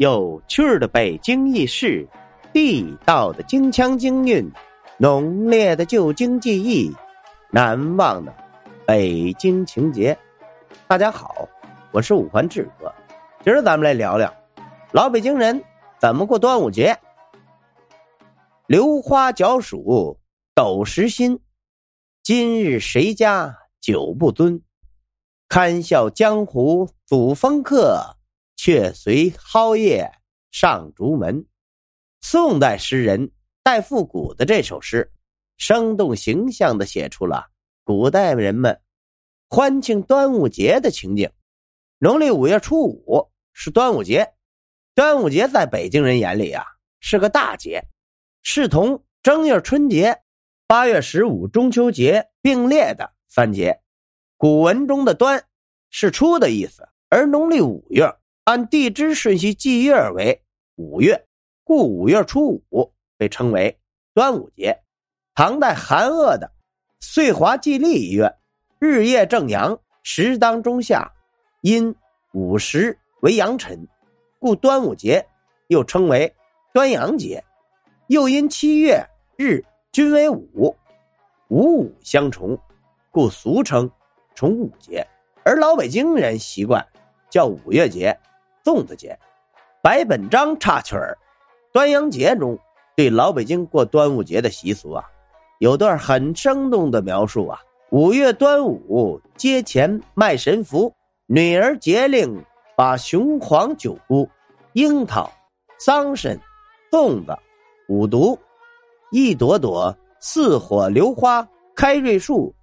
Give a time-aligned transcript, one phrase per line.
[0.00, 2.08] 有趣的北京轶事，
[2.54, 4.50] 地道的京腔京韵，
[4.96, 6.90] 浓烈的旧京记忆，
[7.50, 8.34] 难忘的
[8.86, 10.16] 北京情节。
[10.88, 11.46] 大家好，
[11.92, 12.90] 我是五环志哥，
[13.44, 14.34] 今儿咱们来聊聊
[14.92, 15.62] 老北京人
[16.00, 16.98] 怎么过端午节。
[18.68, 20.18] 榴花脚暑
[20.54, 21.38] 斗时新，
[22.22, 24.62] 今日谁家酒不尊？
[25.46, 28.16] 堪笑江湖祖风客。
[28.62, 30.12] 却随蒿叶
[30.50, 31.46] 上竹门。
[32.20, 33.30] 宋代诗人
[33.62, 35.10] 戴复古的这首诗，
[35.56, 37.46] 生动形象的写出了
[37.84, 38.78] 古代人们
[39.48, 41.32] 欢庆端午节的情景。
[42.00, 44.30] 农历五月初五是端午节，
[44.94, 46.62] 端午节在北京人眼里啊
[47.00, 47.82] 是个大节，
[48.42, 50.20] 是同正月春节、
[50.66, 53.80] 八月十五中秋节并列的三节。
[54.36, 55.42] 古文中的“端”
[55.88, 58.19] 是初的意思，而农历五月。
[58.44, 60.42] 按地支顺序纪月为
[60.76, 61.26] 五月，
[61.62, 63.78] 故五月初五被称为
[64.14, 64.80] 端午节。
[65.34, 66.46] 唐代韩鄂的
[67.00, 68.34] 《岁华记历》曰
[68.80, 71.12] ：“日夜正阳，时当中夏，
[71.60, 71.94] 因
[72.32, 73.86] 午时为阳辰，
[74.38, 75.28] 故端午节
[75.68, 76.34] 又称为
[76.72, 77.44] 端阳节。
[78.08, 80.74] 又因七月日均为午，
[81.48, 82.58] 五五相重，
[83.10, 83.88] 故俗称
[84.34, 85.06] 重五节。
[85.44, 86.84] 而老北京人习惯
[87.28, 88.18] 叫五月节。”
[88.64, 89.18] 粽子节，
[89.82, 91.16] 白本章插曲儿，
[91.72, 92.58] 《端阳节》中
[92.96, 95.04] 对老北京过端午节的习俗啊，
[95.60, 97.58] 有段很生动的描述啊。
[97.90, 100.92] 五月端午，街前卖神符，
[101.26, 102.44] 女儿节令
[102.76, 104.28] 把雄黄九菇、
[104.74, 105.30] 樱桃、
[105.78, 106.38] 桑葚、
[106.90, 107.36] 粽子、
[107.88, 108.38] 五毒、
[109.10, 112.54] 一朵朵似火榴花、开瑞树、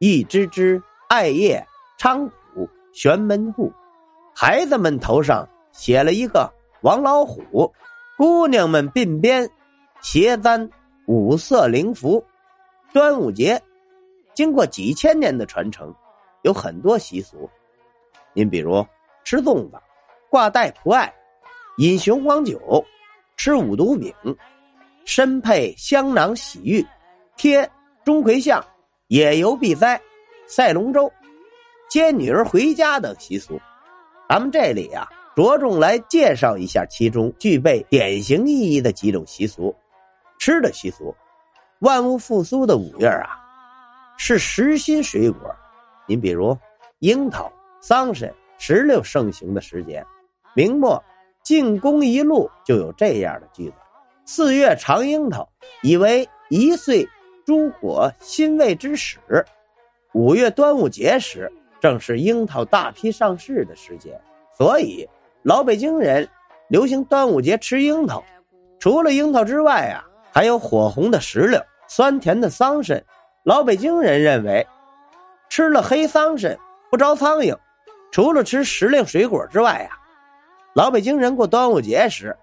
[0.00, 1.64] 一枝枝艾叶、
[1.98, 3.72] 菖蒲、玄门户。
[4.40, 6.48] 孩子们头上写了一个
[6.82, 7.74] 王老虎，
[8.16, 9.50] 姑娘们鬓边
[10.00, 10.70] 斜簪
[11.08, 12.24] 五色灵符。
[12.92, 13.60] 端午节
[14.34, 15.92] 经过几千年的传承，
[16.42, 17.50] 有很多习俗。
[18.32, 18.86] 您比如
[19.24, 19.76] 吃粽子、
[20.30, 21.12] 挂带蒲艾、
[21.78, 22.60] 饮雄黄酒、
[23.36, 24.14] 吃五毒饼、
[25.04, 26.86] 身配香囊洗浴、
[27.36, 27.68] 贴
[28.04, 28.64] 钟馗像、
[29.08, 30.00] 野游避灾、
[30.46, 31.12] 赛龙舟、
[31.90, 33.60] 接女儿回家等习俗。
[34.28, 39.74] 咱们这里啊，着重来介绍一下其中具备典型意义的几种习俗。
[40.38, 41.16] 吃的习俗，
[41.78, 43.40] 万物复苏的五月啊，
[44.18, 45.40] 是实心水果，
[46.06, 46.56] 您比如
[46.98, 47.50] 樱桃、
[47.80, 50.04] 桑葚、石榴盛行的时节。
[50.54, 50.96] 明末
[51.42, 53.74] 《进宫一路》就有这样的句子
[54.26, 55.48] ：“四月尝樱桃，
[55.82, 57.08] 以为一岁
[57.46, 59.18] 诸果新味之始。”
[60.12, 61.50] 五月端午节时。
[61.80, 64.20] 正是樱桃大批上市的时节，
[64.56, 65.08] 所以
[65.42, 66.28] 老北京人
[66.68, 68.22] 流行端午节吃樱桃。
[68.80, 73.02] 除了樱桃之外啊，还有火红的石榴、酸甜的桑葚。
[73.44, 74.66] 老北京人认为，
[75.48, 76.56] 吃了黑桑葚
[76.90, 77.56] 不招苍蝇。
[78.10, 79.96] 除了吃时令水果之外啊，
[80.74, 82.36] 老北京人过端午节时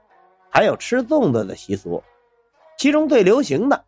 [0.50, 2.03] 还有吃粽子的习俗，
[2.78, 3.84] 其中最流行的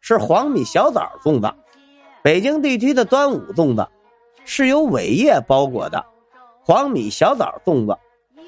[0.00, 1.52] 是黄米小枣粽子。
[2.22, 3.86] 北京地区的端午粽子。
[4.52, 6.04] 是由苇叶包裹的
[6.60, 7.96] 黄米小枣粽子，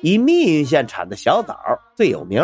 [0.00, 1.56] 以密云县产的小枣
[1.94, 2.42] 最有名。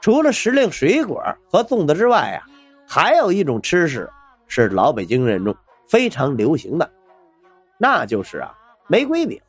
[0.00, 2.46] 除了时令水果和粽子之外啊，
[2.86, 4.08] 还有一种吃食
[4.46, 5.52] 是老北京人中
[5.88, 6.88] 非常流行的，
[7.78, 8.56] 那就是啊
[8.86, 9.40] 玫瑰饼。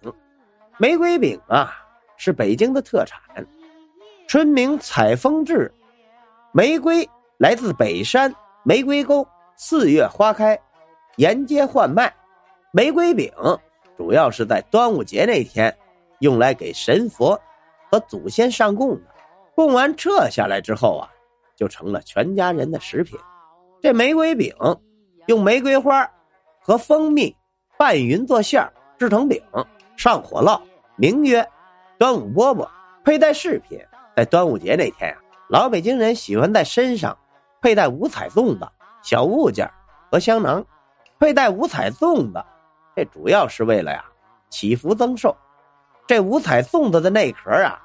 [0.79, 1.71] 玫瑰饼啊
[2.17, 3.45] 是北京的特产，
[4.27, 5.71] 春名采风至，
[6.51, 7.07] 玫瑰
[7.37, 8.33] 来自北山
[8.63, 9.23] 玫瑰沟，
[9.55, 10.59] 四月花开，
[11.17, 12.11] 沿街换卖。
[12.75, 13.31] 玫瑰饼
[13.95, 15.73] 主要是在端午节那天
[16.19, 17.39] 用来给神佛
[17.89, 19.03] 和祖先上供的，
[19.55, 21.07] 供完撤下来之后啊，
[21.55, 23.17] 就成了全家人的食品。
[23.81, 24.53] 这玫瑰饼
[25.27, 26.05] 用玫瑰花
[26.59, 27.33] 和蜂蜜
[27.77, 29.41] 拌匀做馅儿，制成饼，
[29.95, 30.59] 上火烙，
[30.97, 31.47] 名曰
[31.97, 32.67] 端午饽饽。
[33.05, 33.79] 佩戴饰品，
[34.17, 35.17] 在端午节那天啊，
[35.47, 37.17] 老北京人喜欢在身上
[37.61, 38.67] 佩戴五彩粽子、
[39.01, 39.65] 小物件
[40.11, 40.65] 和香囊，
[41.17, 42.43] 佩戴五彩粽子。
[42.95, 44.05] 这主要是为了呀，
[44.49, 45.35] 祈福增寿。
[46.07, 47.81] 这五彩粽子的内壳啊，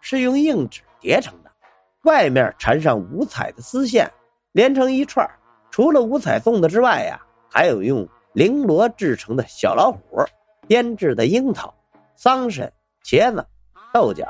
[0.00, 1.50] 是用硬纸叠成的，
[2.04, 4.10] 外面缠上五彩的丝线，
[4.52, 5.28] 连成一串。
[5.70, 10.24] 除了五彩粽子之外呀，还有用绫罗制成的小老虎，
[10.66, 11.72] 编制的樱桃、
[12.16, 12.68] 桑葚、
[13.04, 13.46] 茄子、
[13.92, 14.26] 豆角、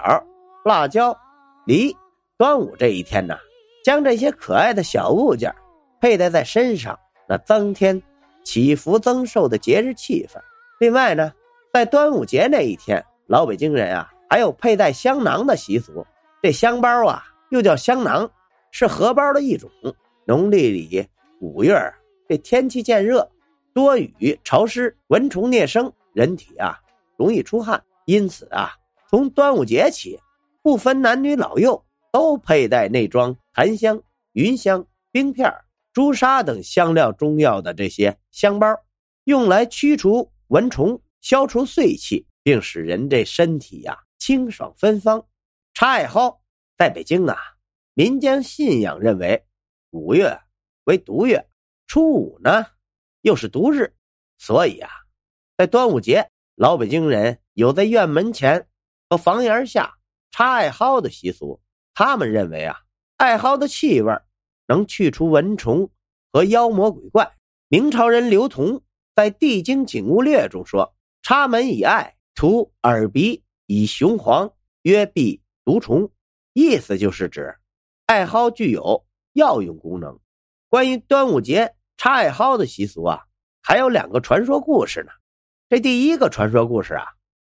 [0.64, 1.16] 辣椒、
[1.64, 1.96] 梨。
[2.36, 3.36] 端午这一天呢，
[3.84, 5.52] 将这些可爱的小物件
[6.00, 6.98] 佩戴在身上，
[7.28, 8.00] 那增添。
[8.48, 10.40] 祈福增寿的节日气氛。
[10.80, 11.34] 另外呢，
[11.70, 16.06] 在端午节那一天，老北京人啊还有佩戴香囊的习俗。
[16.42, 18.30] 这香包啊，又叫香囊，
[18.70, 19.70] 是荷包的一种。
[20.24, 21.06] 农历里
[21.40, 21.78] 五月，
[22.26, 23.30] 这天气渐热，
[23.74, 26.80] 多雨潮湿，蚊虫孽生，人体啊
[27.18, 28.72] 容易出汗，因此啊，
[29.10, 30.18] 从端午节起，
[30.62, 34.00] 不分男女老幼，都佩戴内装檀香、
[34.32, 35.52] 云香、冰片、
[35.98, 38.68] 朱砂等香料中药的这些香包，
[39.24, 45.26] 用来驱除蚊虫、消除岁气，并使人这身体呀清爽芬芳。
[45.74, 46.38] 插艾蒿
[46.76, 47.36] 在北京啊，
[47.94, 49.44] 民间信仰认为。
[49.90, 50.38] 五月
[50.84, 51.48] 为毒月，
[51.88, 52.64] 初五呢
[53.22, 53.92] 又是毒日，
[54.38, 54.88] 所以啊，
[55.56, 58.68] 在端午节，老北京人有在院门前
[59.10, 59.96] 和房檐下
[60.30, 61.60] 插艾蒿的习俗。
[61.92, 62.76] 他们认为啊，
[63.16, 64.16] 艾蒿的气味
[64.68, 65.90] 能去除蚊虫
[66.32, 67.32] 和妖魔鬼怪。
[67.68, 68.80] 明朝人刘同
[69.16, 76.08] 在《地经景物略》中说：“插门以艾，涂耳鼻以雄黄，曰避毒虫。”
[76.54, 77.56] 意思就是指
[78.06, 79.04] 艾蒿具有。
[79.34, 80.18] 药用功能。
[80.68, 83.20] 关于端午节插艾蒿的习俗啊，
[83.62, 85.12] 还有两个传说故事呢。
[85.68, 87.04] 这第一个传说故事啊，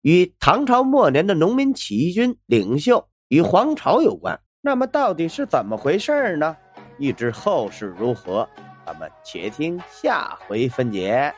[0.01, 4.41] 与唐朝末年的农民起义军领袖与黄巢有关。
[4.63, 6.57] 那么到底是怎么回事呢？
[6.99, 8.49] 欲知后事如何，
[8.87, 11.35] 咱们且听下回分解。